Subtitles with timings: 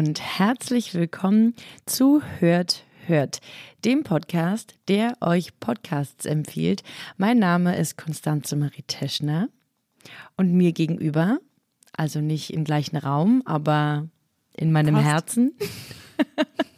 [0.00, 1.54] Und herzlich willkommen
[1.84, 3.40] zu Hört, Hört,
[3.84, 6.82] dem Podcast, der euch Podcasts empfiehlt.
[7.18, 9.50] Mein Name ist Konstanze Marie Teschner
[10.38, 11.38] und mir gegenüber,
[11.94, 14.08] also nicht im gleichen Raum, aber
[14.56, 15.06] in meinem Fast.
[15.06, 15.52] Herzen,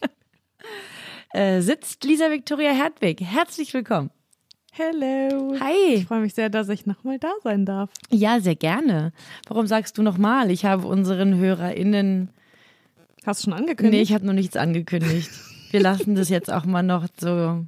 [1.32, 3.20] äh, sitzt Lisa Victoria Hertwig.
[3.20, 4.10] Herzlich willkommen.
[4.72, 5.54] Hello.
[5.60, 5.94] Hi.
[5.94, 7.88] Ich freue mich sehr, dass ich nochmal da sein darf.
[8.10, 9.12] Ja, sehr gerne.
[9.46, 10.50] Warum sagst du nochmal?
[10.50, 12.30] Ich habe unseren HörerInnen
[13.24, 13.94] Hast du schon angekündigt?
[13.94, 15.30] Nee, ich habe noch nichts angekündigt.
[15.70, 17.64] Wir lassen das jetzt auch mal noch so.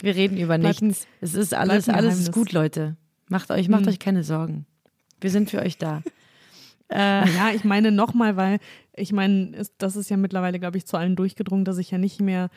[0.00, 1.06] Wir reden über Bleibt nichts.
[1.20, 2.96] Es ist alles, alles ist gut, Leute.
[3.28, 3.88] Macht euch, macht Hm.
[3.88, 4.66] euch keine Sorgen.
[5.20, 6.02] Wir sind für euch da.
[6.90, 6.96] Äh,
[7.36, 8.58] ja, ich meine nochmal, weil
[8.94, 12.20] ich meine, das ist ja mittlerweile, glaube ich, zu allen durchgedrungen, dass ich ja nicht
[12.20, 12.48] mehr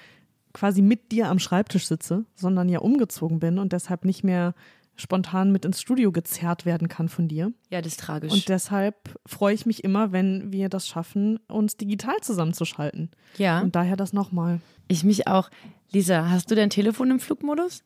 [0.54, 4.54] quasi mit dir am Schreibtisch sitze, sondern ja umgezogen bin und deshalb nicht mehr
[4.96, 7.52] spontan mit ins Studio gezerrt werden kann von dir.
[7.70, 8.32] ja, das ist tragisch.
[8.32, 13.10] Und deshalb freue ich mich immer, wenn wir das schaffen, uns digital zusammenzuschalten.
[13.38, 14.60] ja, Und daher das nochmal.
[14.88, 15.50] ich mich auch.
[15.92, 17.84] Lisa, hast du dein Telefon im Flugmodus?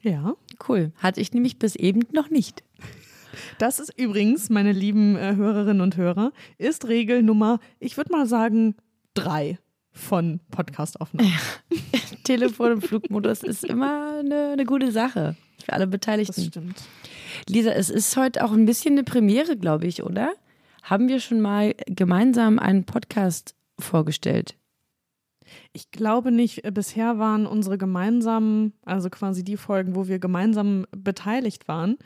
[0.00, 0.34] Ja.
[0.68, 0.92] Cool.
[0.96, 2.62] Hatte ich nämlich bis eben noch nicht.
[3.58, 8.26] Das ist übrigens, meine lieben äh, Hörerinnen und Hörer, ist Regel Nummer, ich würde mal
[8.26, 8.74] sagen,
[9.14, 9.58] drei
[9.92, 11.32] von Podcastaufnahmen.
[12.24, 16.42] Telefon im Flugmodus ist immer eine, eine gute Sache für alle Das Beteiligten.
[16.42, 16.82] stimmt.
[17.48, 20.32] Lisa, es ist heute auch ein bisschen eine Premiere, glaube ich, oder?
[20.82, 24.56] Haben wir schon mal gemeinsam einen Podcast vorgestellt?
[25.72, 30.86] Ich glaube nicht, äh, bisher waren unsere gemeinsamen, also quasi die Folgen, wo wir gemeinsam
[30.96, 31.98] beteiligt waren,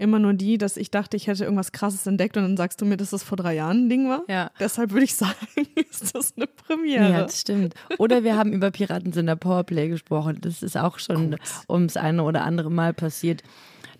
[0.00, 2.84] immer nur die, dass ich dachte, ich hätte irgendwas Krasses entdeckt und dann sagst du
[2.86, 4.24] mir, dass das vor drei Jahren ein Ding war.
[4.28, 4.50] Ja.
[4.58, 5.34] Deshalb würde ich sagen,
[5.90, 7.12] ist das eine Ja, Premiere.
[7.22, 7.74] das stimmt.
[7.98, 10.38] Oder wir haben über Piratensender Powerplay gesprochen.
[10.40, 11.36] Das ist auch schon
[11.68, 13.42] ums eine oder andere Mal passiert.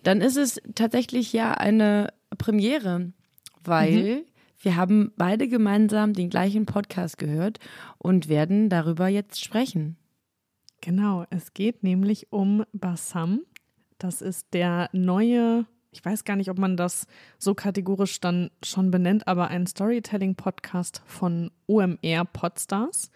[0.03, 3.11] Dann ist es tatsächlich ja eine Premiere,
[3.63, 4.23] weil
[4.59, 7.59] wir haben beide gemeinsam den gleichen Podcast gehört
[7.97, 9.97] und werden darüber jetzt sprechen.
[10.81, 13.41] Genau, es geht nämlich um Bassam.
[13.99, 17.05] Das ist der neue, ich weiß gar nicht, ob man das
[17.37, 23.11] so kategorisch dann schon benennt, aber ein Storytelling-Podcast von OMR Podstars.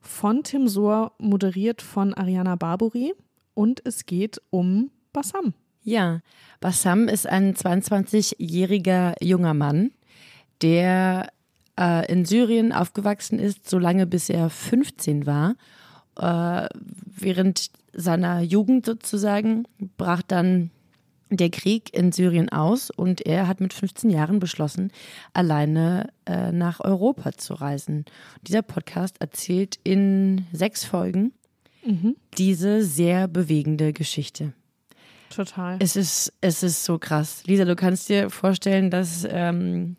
[0.00, 3.14] Von Tim Sohr, moderiert von Ariana Barbori.
[3.54, 5.52] Und es geht um Bassam.
[5.82, 6.20] Ja,
[6.60, 9.90] Bassam ist ein 22-jähriger junger Mann,
[10.62, 11.28] der
[11.78, 15.56] äh, in Syrien aufgewachsen ist, solange bis er 15 war.
[16.16, 16.68] Äh,
[17.04, 19.64] während seiner Jugend sozusagen
[19.96, 20.70] brach dann
[21.30, 24.92] der Krieg in Syrien aus und er hat mit 15 Jahren beschlossen,
[25.32, 28.04] alleine äh, nach Europa zu reisen.
[28.42, 31.32] Dieser Podcast erzählt in sechs Folgen
[32.36, 34.52] diese sehr bewegende Geschichte.
[35.30, 35.76] Total.
[35.80, 37.42] Es ist, es ist so krass.
[37.46, 39.96] Lisa, du kannst dir vorstellen, dass ähm,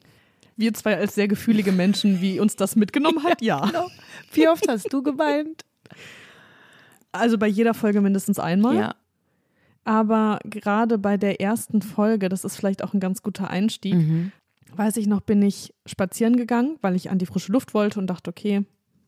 [0.55, 3.71] Wir zwei als sehr gefühlige Menschen, wie uns das mitgenommen hat, ja.
[4.33, 5.65] wie oft hast du geweint?
[7.11, 8.75] Also bei jeder Folge mindestens einmal.
[8.75, 8.95] Ja.
[9.89, 14.31] Aber gerade bei der ersten Folge, das ist vielleicht auch ein ganz guter Einstieg, Mhm.
[14.75, 18.05] weiß ich noch, bin ich spazieren gegangen, weil ich an die frische Luft wollte und
[18.05, 18.65] dachte, okay,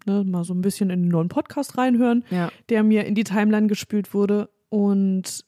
[0.07, 2.49] ne, mal so ein bisschen in den neuen Podcast reinhören, Ja.
[2.69, 4.49] der mir in die Timeline gespült wurde.
[4.69, 5.45] Und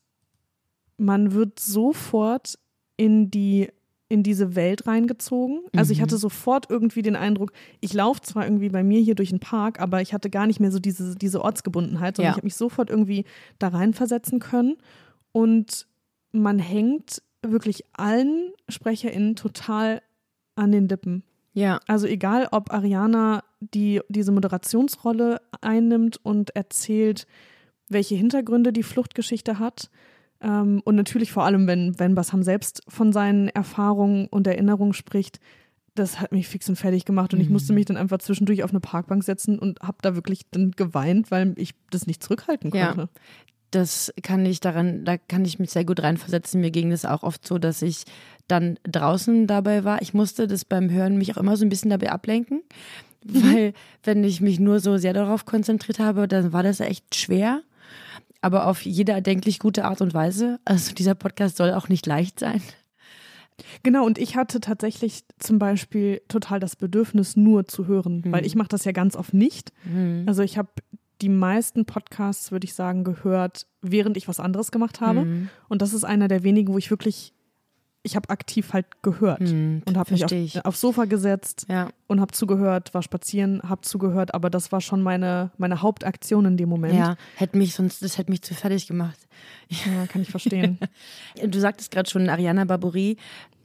[0.97, 2.59] man wird sofort
[2.97, 3.69] in die
[4.09, 5.61] in diese Welt reingezogen.
[5.75, 6.03] Also ich Mhm.
[6.03, 7.51] hatte sofort irgendwie den Eindruck,
[7.81, 10.59] ich laufe zwar irgendwie bei mir hier durch den Park, aber ich hatte gar nicht
[10.59, 12.33] mehr so diese, diese Ortsgebundenheit, sondern Ja.
[12.33, 13.25] ich habe mich sofort irgendwie
[13.57, 14.75] da reinversetzen können.
[15.33, 15.87] Und
[16.31, 20.01] man hängt wirklich allen SprecherInnen total
[20.55, 21.23] an den Lippen.
[21.53, 21.79] Ja.
[21.87, 27.27] Also egal, ob Ariana die, diese Moderationsrolle einnimmt und erzählt,
[27.89, 29.89] welche Hintergründe die Fluchtgeschichte hat.
[30.41, 35.39] Ähm, und natürlich vor allem, wenn, wenn Bassam selbst von seinen Erfahrungen und Erinnerungen spricht,
[35.95, 38.71] das hat mich fix und fertig gemacht und ich musste mich dann einfach zwischendurch auf
[38.71, 43.09] eine Parkbank setzen und habe da wirklich dann geweint, weil ich das nicht zurückhalten Ja.
[43.73, 46.61] Das kann ich daran, da kann ich mich sehr gut reinversetzen.
[46.61, 48.03] Mir ging das auch oft so, dass ich
[48.47, 50.01] dann draußen dabei war.
[50.03, 52.61] Ich musste das beim Hören mich auch immer so ein bisschen dabei ablenken,
[53.23, 53.73] weil
[54.03, 57.61] wenn ich mich nur so sehr darauf konzentriert habe, dann war das echt schwer.
[58.41, 60.59] Aber auf jede erdenklich gute Art und Weise.
[60.65, 62.61] Also dieser Podcast soll auch nicht leicht sein.
[63.83, 68.31] Genau, und ich hatte tatsächlich zum Beispiel total das Bedürfnis, nur zu hören, Mhm.
[68.33, 69.71] weil ich mache das ja ganz oft nicht.
[70.25, 70.69] Also ich habe
[71.21, 75.25] die meisten Podcasts, würde ich sagen, gehört, während ich was anderes gemacht habe.
[75.25, 75.49] Mhm.
[75.69, 77.33] Und das ist einer der wenigen, wo ich wirklich,
[78.05, 81.87] ich habe aktiv halt gehört Mhm, und habe mich auf, aufs Sofa gesetzt Ja.
[82.07, 86.57] und habe zugehört, war spazieren, habe zugehört, aber das war schon meine, meine Hauptaktion in
[86.57, 86.95] dem Moment.
[86.95, 89.19] Ja, hätte mich sonst, das hätte mich zu fertig gemacht.
[89.69, 90.79] Ja, kann ich verstehen.
[91.47, 93.15] Du sagtest gerade schon, Ariana Barbouri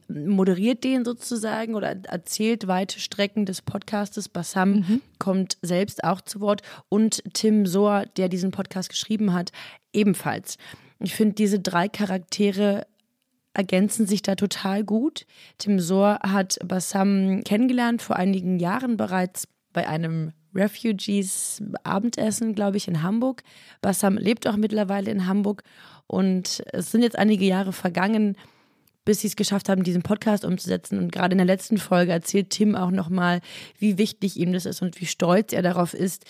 [0.08, 4.28] moderiert den sozusagen oder erzählt weite Strecken des Podcastes.
[4.28, 9.52] Bassam kommt selbst auch zu Wort und Tim Sohr, der diesen Podcast geschrieben hat,
[9.92, 10.56] ebenfalls.
[11.00, 12.86] Ich finde, diese drei Charaktere
[13.54, 15.26] ergänzen sich da total gut.
[15.58, 22.88] Tim Sohr hat Bassam kennengelernt vor einigen Jahren bereits bei einem Refugees Abendessen, glaube ich,
[22.88, 23.42] in Hamburg.
[23.82, 25.62] Bassam lebt auch mittlerweile in Hamburg
[26.06, 28.36] und es sind jetzt einige Jahre vergangen,
[29.08, 30.98] bis sie es geschafft haben, diesen Podcast umzusetzen.
[30.98, 33.40] Und gerade in der letzten Folge erzählt Tim auch nochmal,
[33.78, 36.26] wie wichtig ihm das ist und wie stolz er darauf ist,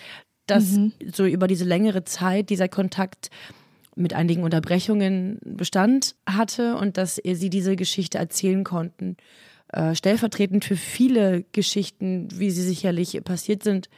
[0.47, 0.79] dass
[1.13, 3.31] so über diese längere Zeit dieser Kontakt
[3.97, 9.17] mit einigen Unterbrechungen Bestand hatte und dass sie diese Geschichte erzählen konnten.
[9.73, 13.89] Äh, stellvertretend für viele Geschichten, wie sie sicherlich passiert sind.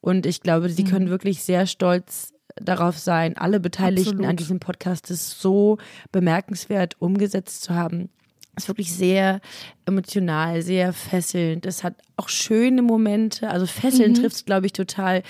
[0.00, 4.30] Und ich glaube, sie können wirklich sehr stolz darauf sein, alle Beteiligten Absolut.
[4.30, 5.78] an diesem Podcast ist so
[6.10, 8.08] bemerkenswert umgesetzt zu haben.
[8.56, 9.40] Ist wirklich sehr
[9.84, 11.66] emotional, sehr fesselnd.
[11.66, 13.50] Es hat auch schöne Momente.
[13.50, 15.22] Also fesseln trifft es, glaube ich, total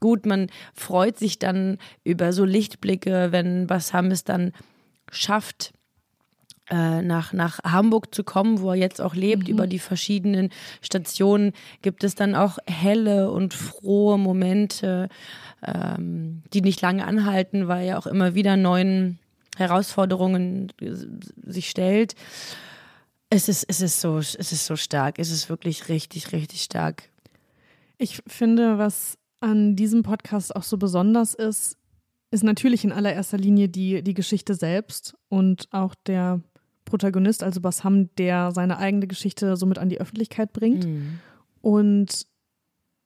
[0.00, 0.26] gut.
[0.26, 4.52] Man freut sich dann über so Lichtblicke, wenn Bassam es dann
[5.10, 5.72] schafft,
[6.70, 10.48] äh, nach, nach Hamburg zu kommen, wo er jetzt auch lebt, über die verschiedenen
[10.80, 11.52] Stationen,
[11.82, 15.10] gibt es dann auch helle und frohe Momente,
[15.62, 19.18] ähm, die nicht lange anhalten, weil er auch immer wieder neuen
[19.56, 20.92] Herausforderungen äh,
[21.50, 22.14] sich stellt.
[23.34, 25.18] Es ist, es ist so, es ist so stark.
[25.18, 27.10] Es ist wirklich richtig, richtig stark.
[27.98, 31.76] Ich finde, was an diesem Podcast auch so besonders ist,
[32.30, 36.42] ist natürlich in allererster Linie die, die Geschichte selbst und auch der
[36.84, 40.84] Protagonist, also Bassam, der seine eigene Geschichte somit an die Öffentlichkeit bringt.
[41.60, 42.26] Und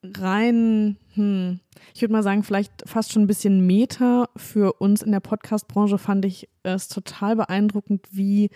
[0.03, 1.59] rein, hm,
[1.95, 5.97] ich würde mal sagen, vielleicht fast schon ein bisschen Meta für uns in der Podcast-Branche
[5.97, 8.51] fand ich es total beeindruckend, wie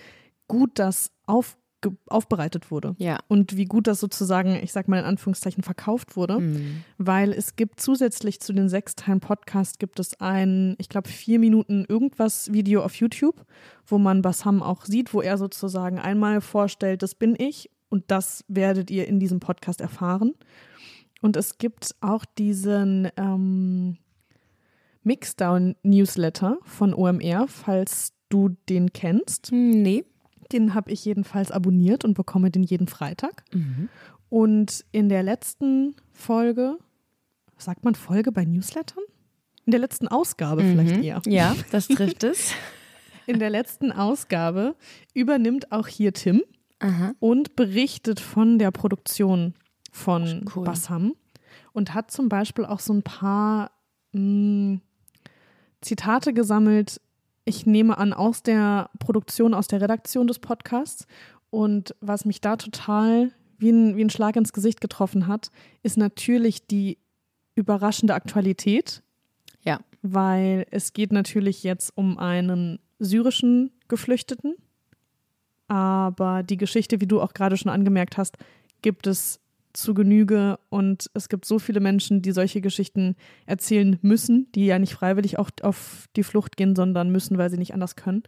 [0.48, 1.62] gut das aufge
[2.07, 2.95] aufbereitet wurde.
[2.97, 3.19] Ja.
[3.27, 6.41] Und wie gut das sozusagen, ich sag mal in Anführungszeichen, verkauft wurde.
[6.97, 11.39] Weil es gibt zusätzlich zu den sechs Teilen Podcast gibt es ein, ich glaube, vier
[11.39, 13.45] Minuten irgendwas Video auf YouTube,
[13.85, 18.44] wo man Bassam auch sieht, wo er sozusagen einmal vorstellt, das bin ich und das
[18.47, 20.33] werdet ihr in diesem Podcast erfahren.
[21.21, 23.97] Und es gibt auch diesen ähm,
[25.03, 29.51] Mixdown-Newsletter von OMR, falls du den kennst.
[29.51, 30.03] Hm, Nee.
[30.51, 33.44] Den habe ich jedenfalls abonniert und bekomme den jeden Freitag.
[34.30, 36.78] Und in der letzten Folge,
[37.57, 39.04] sagt man Folge bei Newslettern?
[39.66, 41.22] In der letzten Ausgabe vielleicht eher.
[41.25, 42.54] Ja, das trifft es.
[43.25, 44.75] In der letzten Ausgabe
[45.13, 46.44] übernimmt auch hier Tim
[46.80, 47.13] Aha.
[47.19, 49.54] und berichtet von der Produktion
[49.94, 50.66] von Cool.
[50.66, 51.13] Bassam
[51.72, 53.72] und hat zum Beispiel auch so ein paar
[54.12, 54.80] mh,
[55.81, 57.00] Zitate gesammelt.
[57.45, 61.07] Ich nehme an, aus der Produktion, aus der Redaktion des Podcasts.
[61.50, 65.51] Und was mich da total wie ein, wie ein Schlag ins Gesicht getroffen hat,
[65.84, 66.97] ist natürlich die
[67.56, 69.04] überraschende Aktualität,
[69.64, 69.80] Ja.
[70.02, 74.56] weil es geht natürlich jetzt um einen syrischen Geflüchteten.
[75.68, 78.38] Aber die Geschichte, wie du auch gerade schon angemerkt hast,
[78.81, 79.40] gibt es
[79.73, 83.15] zu Genüge und es gibt so viele Menschen, die solche Geschichten
[83.45, 87.57] erzählen müssen, die ja nicht freiwillig auch auf die Flucht gehen, sondern müssen, weil sie
[87.57, 88.23] nicht anders können.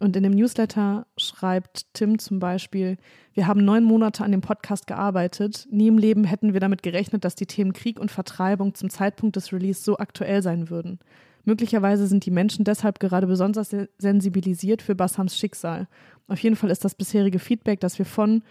[0.00, 2.96] Und in dem Newsletter schreibt Tim zum Beispiel,
[3.32, 5.68] wir haben neun Monate an dem Podcast gearbeitet.
[5.70, 9.36] Nie im Leben hätten wir damit gerechnet, dass die Themen Krieg und Vertreibung zum Zeitpunkt
[9.36, 10.98] des Release so aktuell sein würden.
[11.44, 15.88] Möglicherweise sind die Menschen deshalb gerade besonders se- sensibilisiert für Bassams Schicksal.
[16.26, 18.42] Auf jeden Fall ist das bisherige Feedback, das wir von,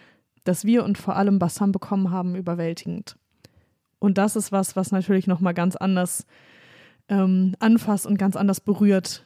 [0.44, 3.18] das wir und vor allem Bassam bekommen haben, überwältigend.
[4.00, 6.26] Und das ist was, was natürlich nochmal ganz anders
[7.08, 9.24] ähm, anfasst und ganz anders berührt,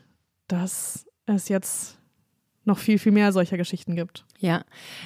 [0.48, 1.98] dass es jetzt
[2.68, 4.26] noch viel, viel mehr solcher Geschichten gibt.
[4.40, 4.64] Ja,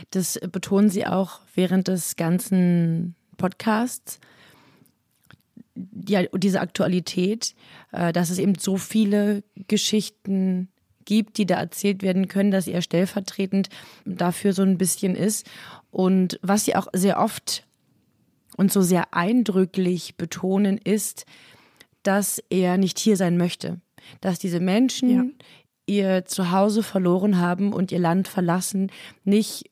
[0.09, 4.19] das betonen sie auch während des ganzen Podcasts.
[6.05, 7.55] Ja, diese Aktualität,
[7.91, 10.69] äh, dass es eben so viele Geschichten
[11.05, 13.69] gibt, die da erzählt werden können, dass er stellvertretend
[14.05, 15.49] dafür so ein bisschen ist.
[15.91, 17.65] Und was sie auch sehr oft
[18.57, 21.25] und so sehr eindrücklich betonen, ist,
[22.03, 23.79] dass er nicht hier sein möchte.
[24.21, 25.24] Dass diese Menschen Ja.
[25.86, 28.91] ihr Zuhause verloren haben und ihr Land verlassen,
[29.24, 29.69] nicht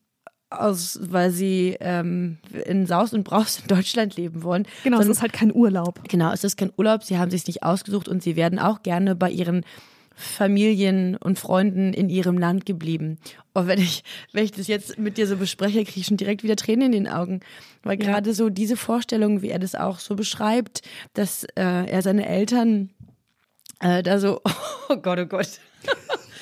[0.52, 4.68] aus, weil sie ähm, in Saus und Braus in Deutschland leben wollen.
[4.84, 6.02] Genau, es ist halt kein Urlaub.
[6.10, 9.16] Genau, es ist kein Urlaub, sie haben sich nicht ausgesucht und sie werden auch gerne
[9.16, 9.64] bei ihren
[10.20, 13.18] Familien und Freunden in ihrem Land geblieben.
[13.54, 16.44] Und wenn ich, wenn ich das jetzt mit dir so bespreche, kriege ich schon direkt
[16.44, 17.40] wieder Tränen in den Augen.
[17.84, 18.12] Weil Ja.
[18.12, 20.82] gerade so diese Vorstellung, wie er das auch so beschreibt,
[21.14, 22.90] dass äh, er seine Eltern
[23.80, 24.42] äh, da so,
[24.90, 25.60] oh Gott, oh Gott.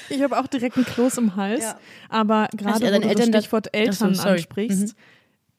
[0.10, 1.64] Ich habe auch direkt einen Kloß im Hals.
[1.64, 1.80] Ja.
[2.10, 4.30] Aber gerade er wo deine du Eltern das da- Stichwort Ach so, Eltern sorry.
[4.30, 4.36] Mhm.
[4.38, 4.96] ansprichst,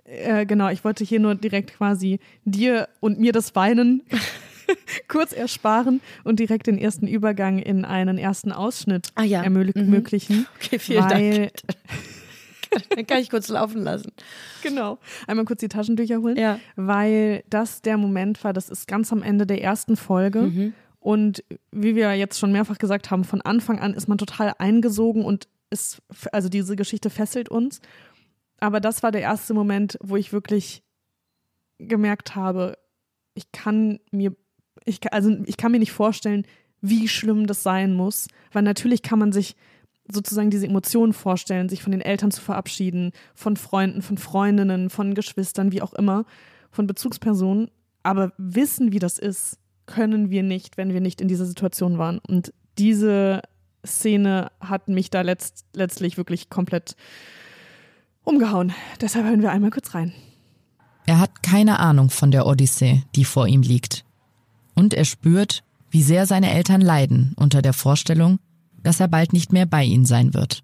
[0.05, 4.03] äh, genau, ich wollte hier nur direkt quasi dir und mir das Weinen
[5.09, 9.41] kurz ersparen und direkt den ersten Übergang in einen ersten Ausschnitt Ah ja.
[9.49, 9.75] Mhm.
[9.75, 10.47] ermöglichen.
[10.57, 11.53] Okay, vielen weil, Dank.
[12.91, 14.13] Dann kann ich kurz laufen lassen.
[14.63, 14.99] Genau.
[15.27, 16.37] Einmal kurz die Taschentücher holen.
[16.37, 16.61] Ja.
[16.77, 20.43] Weil das der Moment war, das ist ganz am Ende der ersten Folge.
[20.43, 20.75] Mhm.
[21.01, 25.25] Und wie wir jetzt schon mehrfach gesagt haben, von Anfang an ist man total eingesogen
[25.25, 27.81] und ist, also diese Geschichte fesselt uns.
[28.61, 30.83] Aber das war der erste Moment, wo ich wirklich
[31.79, 32.77] gemerkt habe,
[33.35, 34.35] ich kann mir,
[34.85, 36.45] ich, also ich kann mir nicht vorstellen,
[36.81, 38.29] wie schlimm das sein muss.
[38.53, 39.57] Weil natürlich kann man sich
[40.11, 45.15] sozusagen diese Emotionen vorstellen, sich von den Eltern zu verabschieden, von Freunden, von Freundinnen, von
[45.15, 46.25] Geschwistern, wie auch immer,
[46.71, 47.71] von Bezugspersonen.
[48.03, 52.21] Aber wissen, wie das ist, können wir nicht, wenn wir nicht in dieser Situation waren.
[52.27, 53.43] Und diese
[53.85, 56.97] Szene hat mich da letzt, letztlich wirklich komplett
[58.25, 58.73] umgehauen.
[59.01, 60.13] Deshalb hören wir einmal kurz rein.
[61.07, 64.05] Er hat keine Ahnung von der Odyssee, die vor ihm liegt.
[64.79, 68.39] Und er spürt, wie sehr seine Eltern leiden unter der Vorstellung,
[68.81, 70.63] dass er bald nicht mehr bei ihnen sein wird.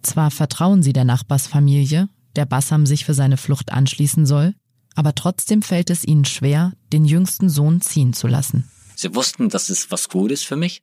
[0.00, 4.54] Zwar vertrauen sie der Nachbarsfamilie, der Bassam sich für seine Flucht anschließen soll,
[4.94, 8.66] aber trotzdem fällt es ihnen schwer, den jüngsten Sohn ziehen zu lassen.
[8.94, 10.80] Sie wussten, dass es was Gutes für mich.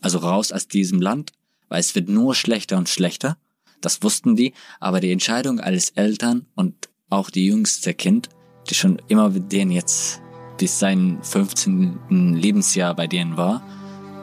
[0.00, 1.32] Also raus aus diesem Land,
[1.68, 3.36] weil es wird nur schlechter und schlechter.
[3.80, 8.28] Das wussten die, aber die Entscheidung als Eltern und auch die jüngste Kind,
[8.70, 10.21] die schon immer mit denen jetzt
[10.62, 12.36] bis sein 15.
[12.36, 13.62] Lebensjahr bei denen war,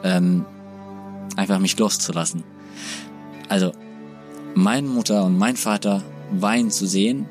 [0.02, 0.46] ähm,
[1.36, 2.44] einfach mich loszulassen.
[3.50, 3.72] Also,
[4.54, 7.26] meine Mutter und mein Vater weinen zu sehen,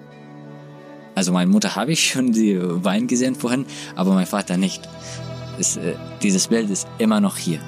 [1.15, 4.87] also meine Mutter habe ich schon die weinen gesehen vorhin, aber mein Vater nicht
[5.57, 7.61] ist, äh, dieses Bild ist immer noch hier.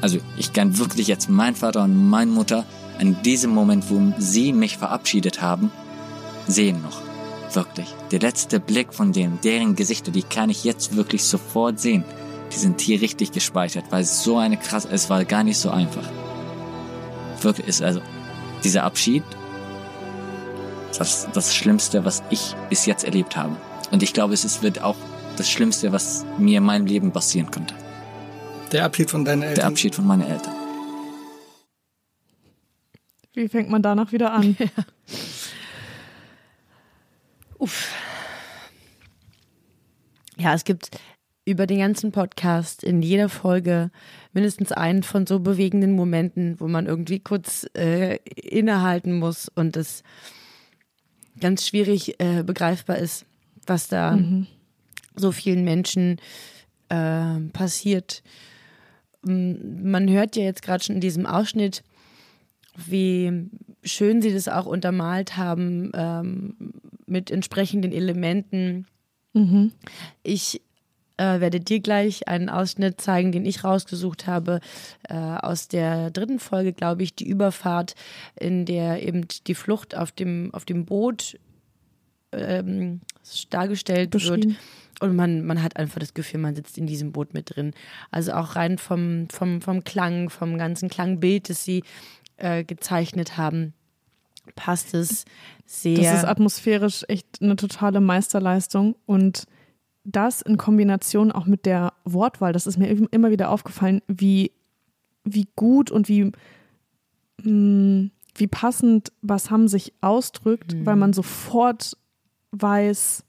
[0.00, 2.64] Also ich kann wirklich jetzt mein Vater und meine Mutter
[2.98, 5.70] an diesem Moment, wo sie mich verabschiedet haben,
[6.48, 7.00] sehen noch.
[7.52, 7.88] Wirklich.
[8.10, 12.04] Der letzte Blick von denen, deren Gesichter, die kann ich jetzt wirklich sofort sehen.
[12.52, 15.70] Die sind hier richtig gespeichert, weil es so eine krass, es war gar nicht so
[15.70, 16.08] einfach.
[17.40, 18.00] Wirklich ist also
[18.62, 19.22] dieser Abschied,
[20.96, 23.56] das das Schlimmste, was ich bis jetzt erlebt habe.
[23.90, 24.96] Und ich glaube, es ist, wird auch
[25.36, 27.74] das Schlimmste, was mir in meinem Leben passieren könnte.
[28.72, 29.56] Der Abschied von deinen Eltern.
[29.56, 30.54] Der Abschied von meinen Eltern.
[33.34, 34.56] Wie fängt man danach wieder an?
[37.66, 37.92] Uff.
[40.38, 41.00] Ja, es gibt
[41.44, 43.90] über den ganzen Podcast in jeder Folge
[44.32, 50.04] mindestens einen von so bewegenden Momenten, wo man irgendwie kurz äh, innehalten muss und es
[51.40, 53.26] ganz schwierig äh, begreifbar ist,
[53.66, 54.16] was da
[55.16, 56.20] so vielen Menschen
[56.88, 58.22] äh, passiert.
[59.22, 61.82] Man hört ja jetzt gerade schon in diesem Ausschnitt,
[62.76, 63.50] wie
[63.82, 66.54] schön sie das auch untermalt haben ähm,
[67.06, 68.86] mit entsprechenden Elementen.
[70.22, 70.62] Ich
[71.16, 74.60] äh, werde dir gleich einen Ausschnitt zeigen, den ich rausgesucht habe,
[75.08, 77.94] äh, aus der dritten Folge, glaube ich, die Überfahrt,
[78.38, 81.38] in der eben die Flucht auf dem, auf dem Boot
[82.32, 83.00] ähm,
[83.50, 84.46] dargestellt wird.
[85.00, 87.72] Und man, man hat einfach das Gefühl, man sitzt in diesem Boot mit drin.
[88.10, 91.82] Also auch rein vom, vom, vom Klang, vom ganzen Klangbild, das sie
[92.38, 93.74] äh, gezeichnet haben,
[94.54, 95.24] passt es
[95.64, 95.96] sehr.
[95.98, 99.44] Das ist atmosphärisch echt eine totale Meisterleistung und
[100.04, 104.52] das in Kombination auch mit der Wortwahl, das ist mir immer wieder aufgefallen, wie,
[105.24, 106.30] wie gut und wie,
[107.42, 110.86] mh, wie passend Bassam sich ausdrückt, Mhm.
[110.86, 111.96] weil man sofort
[112.52, 113.24] weiß,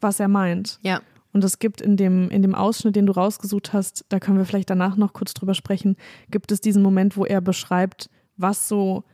[0.00, 0.78] was er meint.
[0.82, 1.00] ja.
[1.32, 4.44] Und es gibt in dem, in dem Ausschnitt, den du rausgesucht hast, da können wir
[4.46, 5.94] vielleicht danach noch kurz drüber sprechen,
[6.32, 9.04] gibt es diesen Moment, wo er beschreibt, was so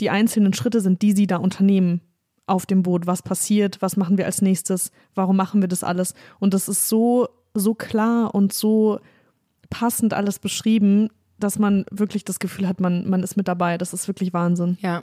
[0.00, 2.00] die einzelnen Schritte sind, die sie da unternehmen
[2.46, 3.06] auf dem Boot.
[3.06, 6.14] Was passiert, was machen wir als nächstes, warum machen wir das alles?
[6.40, 9.00] Und das ist so, so klar und so
[9.70, 11.08] passend alles beschrieben,
[11.38, 13.78] dass man wirklich das Gefühl hat, man, man ist mit dabei.
[13.78, 14.78] Das ist wirklich Wahnsinn.
[14.80, 15.02] Ja,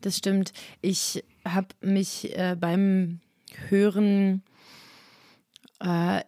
[0.00, 0.52] das stimmt.
[0.80, 3.20] Ich habe mich äh, beim
[3.68, 4.42] Hören
[5.80, 6.22] äh,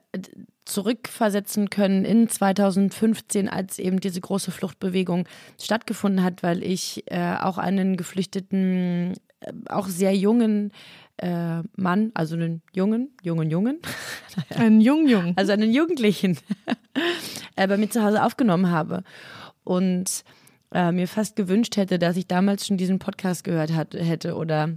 [0.70, 5.26] zurückversetzen können in 2015, als eben diese große Fluchtbewegung
[5.60, 10.72] stattgefunden hat, weil ich äh, auch einen geflüchteten, äh, auch sehr jungen
[11.18, 13.78] äh, Mann, also einen jungen, jungen, jungen,
[14.56, 15.32] Einen jungen Jungen.
[15.36, 16.38] also einen Jugendlichen
[17.56, 19.02] äh, bei mir zu Hause aufgenommen habe
[19.64, 20.24] und
[20.72, 24.70] äh, mir fast gewünscht hätte, dass ich damals schon diesen Podcast gehört hat, hätte oder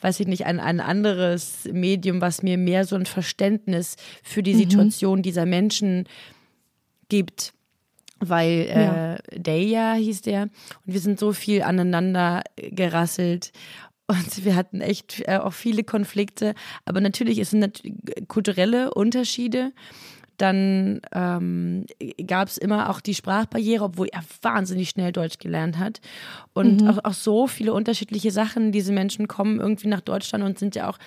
[0.00, 4.54] weiß ich nicht, ein, ein anderes Medium, was mir mehr so ein Verständnis für die
[4.54, 6.04] Situation dieser Menschen
[7.08, 7.52] gibt.
[8.20, 9.14] Weil Ja.
[9.14, 13.52] äh, Deja hieß der und wir sind so viel aneinander gerasselt
[14.08, 16.54] und wir hatten echt äh, auch viele Konflikte,
[16.84, 17.82] aber natürlich es sind
[18.26, 19.72] kulturelle Unterschiede.
[20.38, 21.86] Dann ähm,
[22.26, 26.00] gab es immer auch die Sprachbarriere, obwohl er wahnsinnig schnell Deutsch gelernt hat.
[26.54, 28.72] Und auch, auch so viele unterschiedliche Sachen.
[28.72, 30.98] Diese Menschen kommen irgendwie nach Deutschland und sind ja auch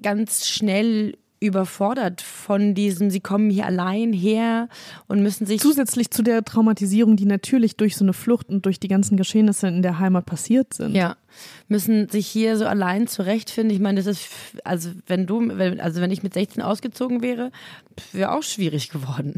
[0.00, 4.68] ganz schnell überfordert von diesem, sie kommen hier allein her
[5.08, 8.80] und müssen sich Zusätzlich zu der Traumatisierung, die natürlich durch so eine Flucht und durch
[8.80, 10.94] die ganzen Geschehnisse in der Heimat passiert sind.
[10.94, 11.16] Ja,
[11.68, 13.74] müssen sich hier so allein zurechtfinden.
[13.74, 14.28] Ich meine, das ist,
[14.64, 17.50] also wenn du, also wenn ich mit 16 ausgezogen wäre,
[18.12, 19.34] wäre auch schwierig geworden.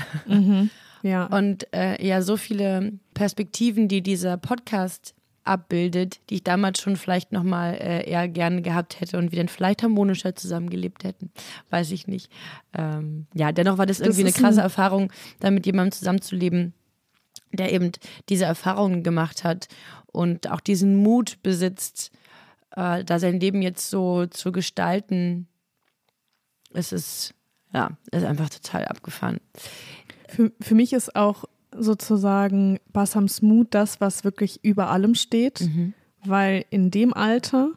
[1.03, 1.27] Ja.
[1.27, 5.15] Und äh, ja, so viele Perspektiven, die dieser Podcast
[5.47, 9.49] abbildet, die ich damals schon vielleicht nochmal äh, eher gerne gehabt hätte und wir dann
[9.49, 11.31] vielleicht harmonischer zusammengelebt hätten,
[11.71, 12.31] weiß ich nicht.
[12.75, 16.75] Ähm, ja, dennoch war das irgendwie eine ist krasse ein- Erfahrung, da mit jemandem zusammenzuleben,
[17.53, 17.93] der eben
[18.29, 19.69] diese Erfahrungen gemacht hat
[20.07, 22.11] und auch diesen Mut besitzt,
[22.73, 25.47] äh, da sein Leben jetzt so zu gestalten.
[26.73, 27.35] Es ist,
[27.73, 29.39] ja, ist einfach total abgefahren.
[30.29, 31.45] Für, für mich ist auch
[31.79, 35.95] sozusagen Bassams Mut das, was wirklich über allem steht, Mhm.
[36.25, 37.71] weil in dem Alter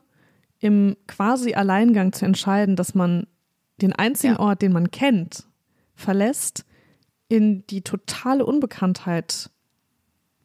[0.60, 3.27] im quasi Alleingang zu entscheiden, dass man
[3.82, 4.39] den einzigen Ja.
[4.39, 5.46] Ort, den man kennt,
[5.96, 6.65] verlässt,
[7.29, 9.50] in die totale Unbekanntheit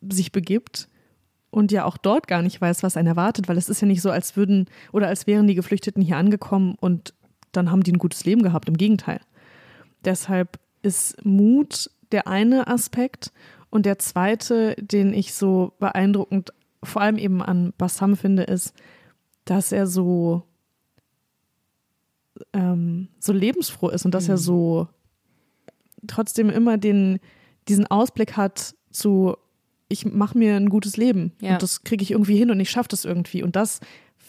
[0.08, 0.88] sich begibt
[1.50, 4.02] und ja auch dort gar nicht weiß, was einen erwartet, weil es ist ja nicht
[4.02, 7.14] so, als würden oder als wären die Geflüchteten hier angekommen und
[7.52, 8.68] dann haben die ein gutes Leben gehabt.
[8.68, 9.20] Im Gegenteil.
[10.04, 13.30] Deshalb ist Mut der eine Aspekt
[13.70, 18.72] und der zweite, den ich so beeindruckend vor allem eben an Bassam finde, ist,
[19.44, 20.44] dass er so
[22.52, 24.88] ähm, so lebensfroh ist und dass er so
[26.06, 27.18] trotzdem immer den
[27.68, 29.36] diesen Ausblick hat zu
[29.88, 31.54] ich mache mir ein gutes Leben Ja.
[31.54, 33.80] und das kriege ich irgendwie hin und ich schaffe das irgendwie und das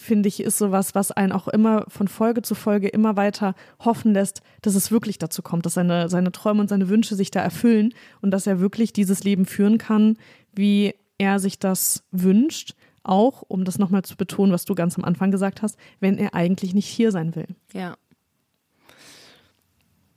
[0.05, 4.13] finde ich ist sowas, was einen auch immer von Folge zu Folge immer weiter hoffen
[4.13, 7.41] lässt, dass es wirklich dazu kommt, dass seine seine Träume und seine Wünsche sich da
[7.41, 10.17] erfüllen und dass er wirklich dieses Leben führen kann,
[10.53, 15.03] wie er sich das wünscht, auch um das nochmal zu betonen, was du ganz am
[15.05, 17.47] Anfang gesagt hast, wenn er eigentlich nicht hier sein will.
[17.73, 17.95] Ja.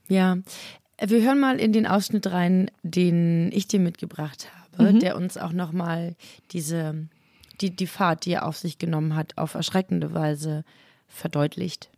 [0.07, 0.37] Ja.
[1.01, 5.53] Wir hören mal in den Ausschnitt rein, den ich dir mitgebracht habe, der uns auch
[5.53, 6.15] nochmal
[6.51, 7.07] diese,
[7.61, 10.63] die, die Fahrt, die er auf sich genommen hat, auf erschreckende Weise
[11.07, 11.89] verdeutlicht.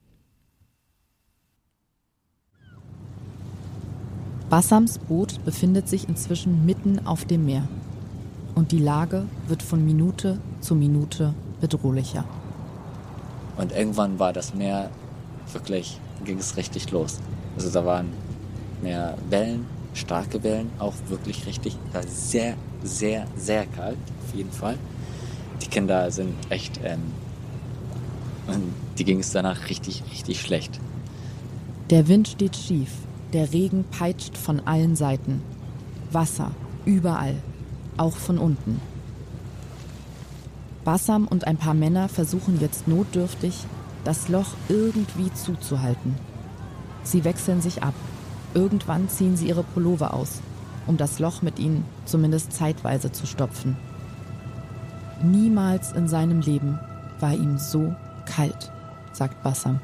[4.50, 7.68] Bassams Boot befindet sich inzwischen mitten auf dem Meer.
[8.54, 12.26] Und die Lage wird von Minute zu Minute bedrohlicher.
[13.56, 14.90] Und irgendwann war das Meer
[15.54, 17.20] wirklich, ging es richtig los.
[17.56, 18.10] Also da waren
[18.82, 24.78] mehr Wellen, starke Wellen, auch wirklich richtig, war sehr, sehr, sehr kalt, auf jeden Fall.
[25.72, 27.00] Die Kinder sind echt, ähm,
[28.48, 30.82] und die ging es danach richtig, richtig schlecht.
[31.90, 32.90] Der Wind steht schief,
[33.32, 35.42] der Regen peitscht von allen Seiten.
[36.12, 36.52] Wasser,
[36.84, 37.36] überall,
[37.96, 38.82] auch von unten.
[40.84, 43.54] Bassam und ein paar Männer versuchen jetzt notdürftig,
[44.04, 46.16] das Loch irgendwie zuzuhalten.
[47.04, 47.94] Sie wechseln sich ab.
[48.54, 50.42] Irgendwann ziehen sie ihre Pullover aus,
[50.86, 53.78] um das Loch mit ihnen zumindest zeitweise zu stopfen.
[55.24, 56.80] Niemals in seinem Leben
[57.20, 58.72] war ihm so kalt,
[59.12, 59.80] sagt Bassam.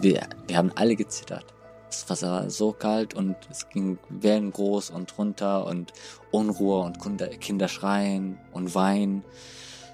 [0.00, 1.44] Wir, wir haben alle gezittert.
[1.88, 5.92] Das Wasser war so kalt und es ging Wellen groß und runter und
[6.30, 6.98] Unruhe und
[7.40, 9.24] Kinder, schreien und weinen.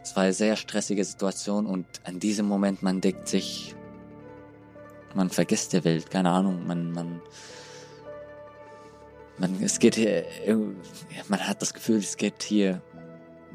[0.03, 3.77] Es war eine sehr stressige Situation und an diesem Moment man denkt sich,
[5.15, 7.21] man vergisst der Welt, keine Ahnung, man, man,
[9.39, 10.25] man, es geht hier,
[11.29, 12.83] man hat das Gefühl, es geht hier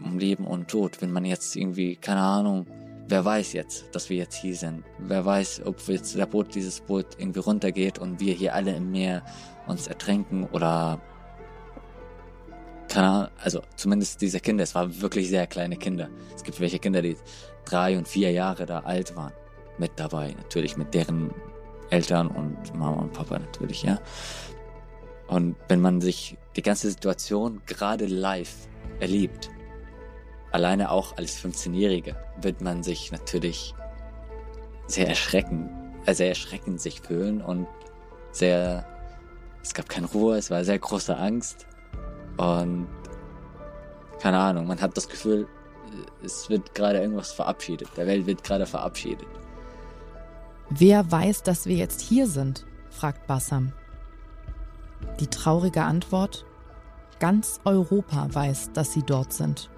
[0.03, 1.01] um Leben und Tod.
[1.01, 2.67] Wenn man jetzt irgendwie, keine Ahnung,
[3.07, 4.83] wer weiß jetzt, dass wir jetzt hier sind?
[4.99, 8.91] Wer weiß, ob jetzt der Boot, dieses Boot irgendwie runtergeht und wir hier alle im
[8.91, 9.23] Meer
[9.67, 11.01] uns ertränken oder
[12.88, 16.10] keine Ahnung, also zumindest diese Kinder, es waren wirklich sehr kleine Kinder.
[16.36, 17.17] Es gibt welche Kinder, die
[17.65, 19.33] drei und vier Jahre da alt waren.
[19.77, 21.31] Mit dabei, natürlich mit deren
[21.89, 23.99] Eltern und Mama und Papa natürlich, ja.
[25.27, 28.67] Und wenn man sich die ganze Situation gerade live
[28.99, 29.49] erlebt,
[30.58, 33.76] alleine auch als 15-Jähriger, wird man sich natürlich
[34.88, 35.70] sehr erschrecken,
[36.08, 37.67] äh, sehr erschreckend sich fühlen und
[38.32, 38.84] sehr,
[39.62, 41.67] es gab keine Ruhe, es war sehr große Angst
[42.38, 42.88] und
[44.20, 45.48] keine Ahnung, man hat das Gefühl,
[46.24, 49.28] es wird gerade irgendwas verabschiedet, der Welt wird gerade verabschiedet.
[50.72, 52.65] Wer weiß, dass wir jetzt hier sind?
[52.89, 53.74] fragt Bassam.
[55.20, 56.46] Die traurige Antwort?
[57.20, 59.70] Ganz Europa weiß, dass sie dort sind.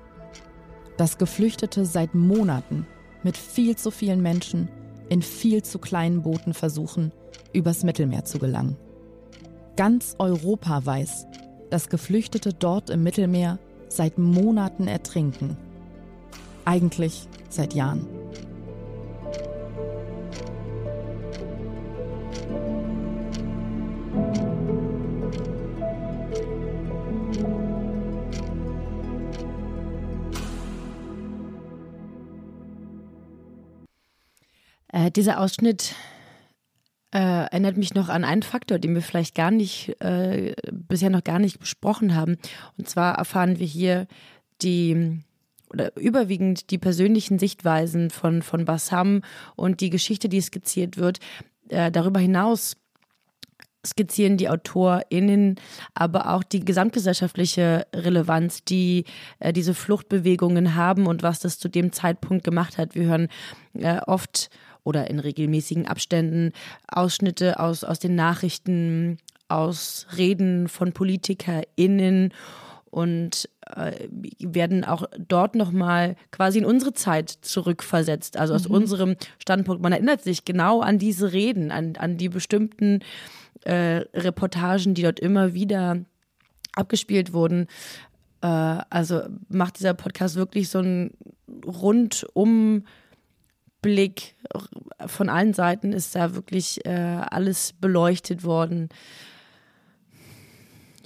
[0.99, 2.85] Dass Geflüchtete seit Monaten
[3.23, 4.67] mit viel zu vielen Menschen
[5.07, 7.13] in viel zu kleinen Booten versuchen,
[7.53, 8.75] übers Mittelmeer zu gelangen.
[9.77, 11.25] Ganz Europa weiß,
[11.69, 15.55] dass Geflüchtete dort im Mittelmeer seit Monaten ertrinken.
[16.65, 18.05] Eigentlich seit Jahren.
[35.09, 35.95] Äh, dieser Ausschnitt
[37.11, 41.23] äh, erinnert mich noch an einen Faktor, den wir vielleicht gar nicht, äh, bisher noch
[41.23, 42.37] gar nicht besprochen haben.
[42.77, 44.07] Und zwar erfahren wir hier
[44.61, 45.21] die
[45.71, 49.21] oder überwiegend die persönlichen Sichtweisen von, von Bassam
[49.55, 51.19] und die Geschichte, die skizziert wird.
[51.69, 52.75] Äh, darüber hinaus
[53.85, 55.55] skizzieren die AutorInnen
[55.93, 59.05] aber auch die gesamtgesellschaftliche Relevanz, die
[59.39, 62.95] äh, diese Fluchtbewegungen haben und was das zu dem Zeitpunkt gemacht hat.
[62.95, 63.29] Wir hören
[63.73, 64.49] äh, oft
[64.83, 66.51] oder in regelmäßigen Abständen
[66.87, 72.33] Ausschnitte aus, aus den Nachrichten, aus Reden von PolitikerInnen
[72.91, 74.07] und äh,
[74.39, 78.75] werden auch dort nochmal quasi in unsere Zeit zurückversetzt, also aus mhm.
[78.75, 79.81] unserem Standpunkt.
[79.81, 83.01] Man erinnert sich genau an diese Reden, an, an die bestimmten
[83.63, 85.97] äh, Reportagen, die dort immer wieder
[86.73, 87.67] abgespielt wurden.
[88.41, 91.11] Äh, also macht dieser Podcast wirklich so einen
[91.65, 92.85] rundum
[93.81, 94.35] Blick
[95.05, 98.89] von allen Seiten ist da wirklich äh, alles beleuchtet worden.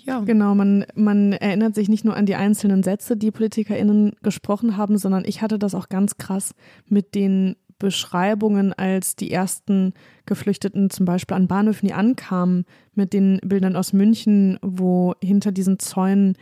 [0.05, 0.19] Ja.
[0.19, 4.97] Genau, man, man erinnert sich nicht nur an die einzelnen Sätze, die PolitikerInnen gesprochen haben,
[4.97, 6.53] sondern ich hatte das auch ganz krass
[6.89, 9.93] mit den Beschreibungen, als die ersten
[10.25, 15.79] Geflüchteten zum Beispiel an Bahnhöfen hier ankamen, mit den Bildern aus München, wo hinter diesen
[15.79, 16.37] Zäunen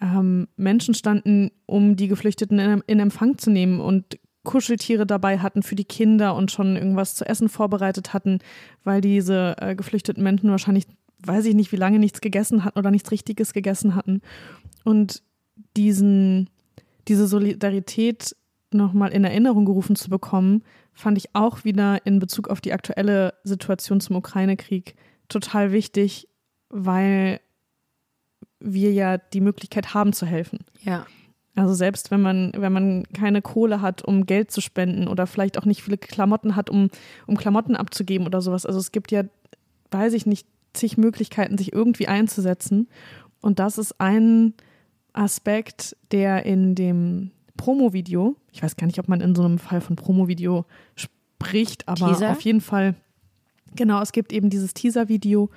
[0.00, 5.62] ähm, Menschen standen, um die Geflüchteten in, in Empfang zu nehmen und Kuscheltiere dabei hatten
[5.62, 8.38] für die Kinder und schon irgendwas zu essen vorbereitet hatten,
[8.84, 10.86] weil diese äh, geflüchteten Menschen wahrscheinlich,
[11.18, 14.22] weiß ich nicht, wie lange nichts gegessen hatten oder nichts Richtiges gegessen hatten.
[14.84, 15.22] Und
[15.76, 16.48] diesen,
[17.08, 18.36] diese Solidarität
[18.70, 23.34] nochmal in Erinnerung gerufen zu bekommen, fand ich auch wieder in Bezug auf die aktuelle
[23.42, 24.94] Situation zum Ukraine-Krieg
[25.28, 26.28] total wichtig,
[26.70, 27.40] weil
[28.60, 30.60] wir ja die Möglichkeit haben zu helfen.
[30.80, 31.04] Ja.
[31.56, 35.58] Also selbst wenn man, wenn man keine Kohle hat, um Geld zu spenden oder vielleicht
[35.58, 36.90] auch nicht viele Klamotten hat, um,
[37.26, 38.66] um Klamotten abzugeben oder sowas.
[38.66, 39.24] Also es gibt ja,
[39.90, 42.88] weiß ich nicht, zig Möglichkeiten, sich irgendwie einzusetzen.
[43.40, 44.52] Und das ist ein
[45.14, 49.80] Aspekt, der in dem Promo-Video, ich weiß gar nicht, ob man in so einem Fall
[49.80, 52.32] von Promo-Video spricht, aber Teaser?
[52.32, 52.94] auf jeden Fall,
[53.74, 55.48] genau, es gibt eben dieses Teaser-Video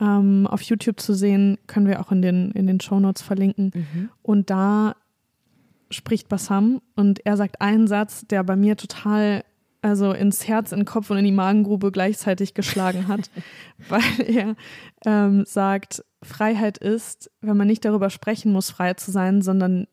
[0.00, 3.70] ähm, auf YouTube zu sehen, können wir auch in den, in den Show Notes verlinken.
[3.74, 4.08] Mhm.
[4.22, 4.96] Und da
[5.90, 9.44] spricht Bassam und er sagt einen Satz, der bei mir total
[9.82, 13.30] also ins Herz, in den Kopf und in die Magengrube gleichzeitig geschlagen hat,
[13.88, 14.56] weil er
[15.04, 19.86] ähm, sagt, Freiheit ist, wenn man nicht darüber sprechen muss, frei zu sein, sondern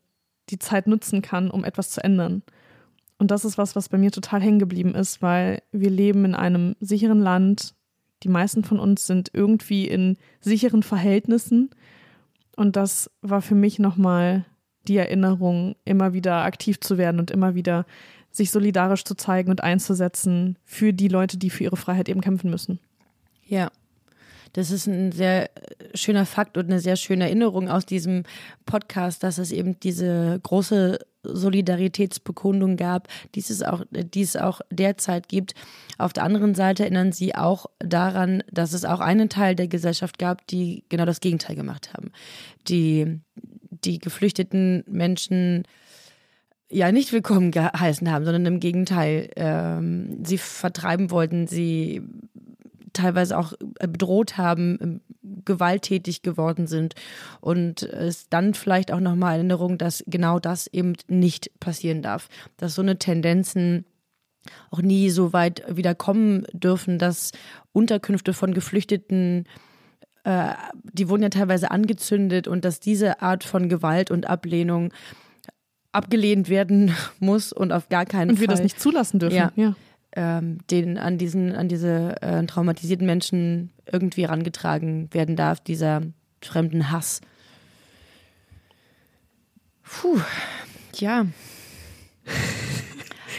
[0.50, 2.42] die Zeit nutzen kann, um etwas zu ändern.
[3.18, 6.34] Und das ist was, was bei mir total hängen geblieben ist, weil wir leben in
[6.34, 7.74] einem sicheren Land.
[8.22, 11.70] Die meisten von uns sind irgendwie in sicheren Verhältnissen.
[12.56, 14.44] Und das war für mich nochmal
[14.88, 17.86] die Erinnerung, immer wieder aktiv zu werden und immer wieder
[18.30, 22.50] sich solidarisch zu zeigen und einzusetzen für die Leute, die für ihre Freiheit eben kämpfen
[22.50, 22.80] müssen.
[23.46, 23.70] Ja,
[24.54, 25.50] das ist ein sehr
[25.94, 28.22] schöner Fakt und eine sehr schöne Erinnerung aus diesem
[28.66, 35.28] Podcast, dass es eben diese große Solidaritätsbekundung gab, die es auch, die es auch derzeit
[35.28, 35.54] gibt.
[35.98, 40.18] Auf der anderen Seite erinnern sie auch daran, dass es auch einen Teil der Gesellschaft
[40.18, 42.12] gab, die genau das Gegenteil gemacht haben.
[42.68, 43.20] Die
[43.84, 45.64] die geflüchteten Menschen
[46.70, 52.02] ja nicht willkommen geheißen haben, sondern im Gegenteil, ähm, sie vertreiben wollten, sie
[52.92, 55.00] teilweise auch bedroht haben, ähm,
[55.44, 56.94] gewalttätig geworden sind.
[57.40, 62.74] Und es dann vielleicht auch nochmal Erinnerung, dass genau das eben nicht passieren darf, dass
[62.74, 63.84] so eine Tendenzen
[64.70, 67.32] auch nie so weit wieder kommen dürfen, dass
[67.72, 69.46] Unterkünfte von Geflüchteten,
[70.24, 74.92] äh, die wurden ja teilweise angezündet und dass diese Art von Gewalt und Ablehnung
[75.92, 79.36] abgelehnt werden muss und auf gar keinen Und Fall wir das nicht zulassen dürfen.
[79.36, 79.52] Ja.
[79.56, 79.74] ja.
[80.16, 86.00] ähm, den an diesen, an diese äh, traumatisierten Menschen irgendwie herangetragen werden darf, dieser
[86.40, 87.20] fremden Hass.
[89.82, 90.18] Puh,
[90.96, 91.26] ja,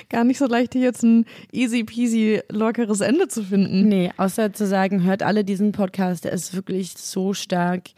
[0.10, 3.88] Gar nicht so leicht, hier jetzt ein easy peasy lockeres Ende zu finden.
[3.88, 7.90] nee, außer zu sagen, hört alle diesen Podcast, der ist wirklich so stark.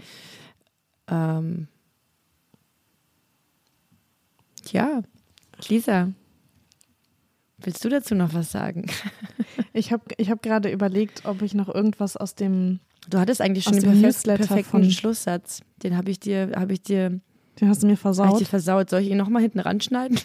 [1.10, 1.68] Ähm,
[4.72, 5.02] ja,
[5.70, 6.12] Lisa,
[7.60, 8.86] willst du dazu noch was sagen?
[9.74, 12.80] Ich habe ich hab gerade überlegt, ob ich noch irgendwas aus dem,
[13.12, 15.62] Du hattest eigentlich schon den perfekten von- Schlusssatz.
[15.84, 17.20] Den habe ich dir, habe ich dir,
[17.62, 18.40] den hast du mir hab ich versaut.
[18.42, 18.90] dir versaut.
[18.90, 20.20] Soll ich ihn nochmal hinten ranschneiden?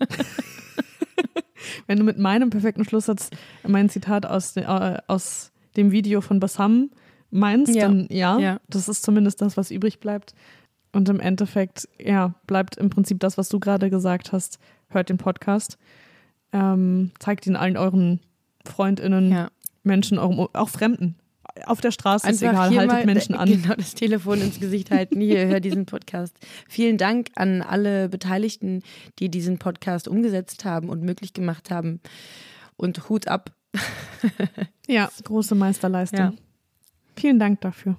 [1.86, 3.30] Wenn du mit meinem perfekten Schlusssatz
[3.66, 6.90] mein Zitat aus, äh, aus dem Video von Bassam
[7.30, 7.82] meinst, Ja.
[7.88, 8.60] dann ja, Ja.
[8.68, 10.34] das ist zumindest das, was übrig bleibt.
[10.92, 14.58] Und im Endeffekt, ja, bleibt im Prinzip das, was du gerade gesagt hast.
[14.88, 15.78] Hört den Podcast.
[16.52, 18.20] Ähm, zeigt ihn allen euren
[18.66, 19.48] FreundInnen, Ja.
[19.82, 21.16] Menschen, eurem, auch Fremden.
[21.66, 23.48] Auf der Straße ist Einfach egal, hier haltet mal Menschen an.
[23.48, 25.20] Genau, das Telefon ins Gesicht halten.
[25.20, 26.36] Hier, hör diesen Podcast.
[26.68, 28.82] Vielen Dank an alle Beteiligten,
[29.18, 32.00] die diesen Podcast umgesetzt haben und möglich gemacht haben.
[32.76, 33.52] Und Hut ab.
[34.88, 36.18] Ja, große Meisterleistung.
[36.18, 36.32] Ja.
[37.16, 37.96] Vielen Dank dafür.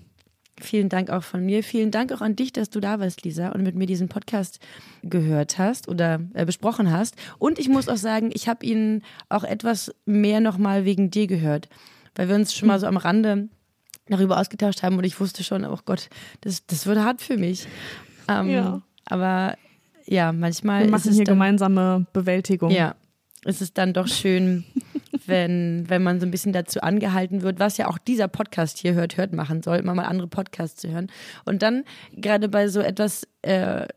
[0.59, 1.63] Vielen Dank auch von mir.
[1.63, 4.59] Vielen Dank auch an dich, dass du da warst, Lisa, und mit mir diesen Podcast
[5.01, 7.15] gehört hast oder äh, besprochen hast.
[7.39, 11.69] Und ich muss auch sagen, ich habe ihn auch etwas mehr nochmal wegen dir gehört,
[12.15, 13.49] weil wir uns schon mal so am Rande
[14.07, 16.09] darüber ausgetauscht haben und ich wusste schon, oh Gott,
[16.41, 17.67] das, das wird hart für mich.
[18.27, 18.81] Ähm, Ja.
[19.05, 19.57] Aber
[20.05, 22.71] ja, manchmal Wir ist machen es hier dann, gemeinsame Bewältigung.
[22.71, 22.95] ja,
[23.45, 24.63] ist es dann doch schön,
[25.25, 28.93] wenn, wenn man so ein bisschen dazu angehalten wird, was ja auch dieser Podcast hier
[28.93, 31.07] hört, hört machen soll, immer mal andere Podcasts zu hören.
[31.45, 31.83] Und dann
[32.15, 33.87] gerade bei so etwas äh,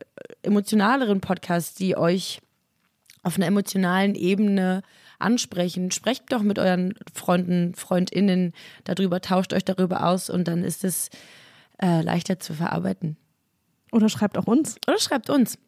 [0.42, 2.40] emotionaleren Podcasts, die euch
[3.22, 4.82] auf einer emotionalen Ebene
[5.18, 8.52] ansprechen, sprecht doch mit euren Freunden, Freundinnen
[8.84, 11.10] darüber, tauscht euch darüber aus und dann ist es
[11.82, 13.16] äh, leichter zu verarbeiten.
[13.92, 14.76] Oder schreibt auch uns.
[14.86, 15.58] Oder schreibt uns.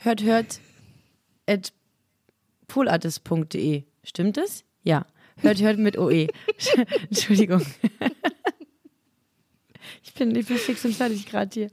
[0.00, 0.60] Hört, hört
[1.46, 1.72] at
[2.68, 3.84] poolartist.de.
[4.04, 4.64] Stimmt es?
[4.82, 5.06] Ja.
[5.40, 6.28] Hört, hört mit OE.
[7.08, 7.62] Entschuldigung.
[10.02, 11.70] ich bin, ich bin fix und fertig gerade hier.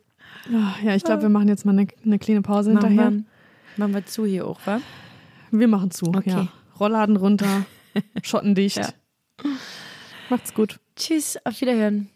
[0.53, 3.11] Ah, Ja, ich glaube, wir machen jetzt mal eine, eine kleine Pause Machen hinterher.
[3.11, 3.23] wir,
[3.77, 4.81] machen wir zu hier auch, wa?
[5.51, 6.07] Wir machen zu.
[6.07, 6.29] Okay.
[6.29, 6.47] Ja.
[6.79, 7.65] Rollladen runter,
[8.23, 8.77] schottendicht.
[8.77, 8.89] Ja.
[10.29, 10.79] Macht's gut.
[10.95, 12.09] Tschüss, auf Wiederhören.